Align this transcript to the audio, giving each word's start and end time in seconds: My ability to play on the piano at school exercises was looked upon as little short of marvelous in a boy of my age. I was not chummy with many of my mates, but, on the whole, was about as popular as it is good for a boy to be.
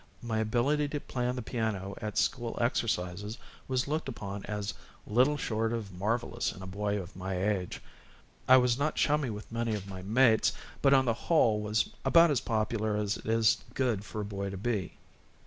My 0.23 0.39
ability 0.39 0.87
to 0.87 0.99
play 0.99 1.27
on 1.27 1.35
the 1.35 1.43
piano 1.43 1.93
at 2.01 2.17
school 2.17 2.57
exercises 2.59 3.37
was 3.67 3.87
looked 3.87 4.09
upon 4.09 4.43
as 4.45 4.73
little 5.05 5.37
short 5.37 5.71
of 5.71 5.91
marvelous 5.91 6.51
in 6.51 6.63
a 6.63 6.65
boy 6.65 6.99
of 6.99 7.15
my 7.15 7.35
age. 7.37 7.83
I 8.47 8.57
was 8.57 8.79
not 8.79 8.95
chummy 8.95 9.29
with 9.29 9.51
many 9.51 9.75
of 9.75 9.87
my 9.87 10.01
mates, 10.01 10.53
but, 10.81 10.95
on 10.95 11.05
the 11.05 11.13
whole, 11.29 11.61
was 11.61 11.91
about 12.03 12.31
as 12.31 12.41
popular 12.41 12.97
as 12.97 13.17
it 13.17 13.27
is 13.27 13.59
good 13.75 14.03
for 14.03 14.19
a 14.21 14.25
boy 14.25 14.49
to 14.49 14.57
be. 14.57 14.97